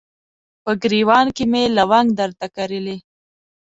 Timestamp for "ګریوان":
0.81-1.27